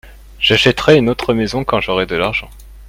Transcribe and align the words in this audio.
J'achèterai 0.39 0.97
une 0.97 1.09
autre 1.11 1.35
maison 1.35 1.63
quand 1.63 1.79
j'aurai 1.79 2.07
de 2.07 2.15
l'argent. 2.15 2.49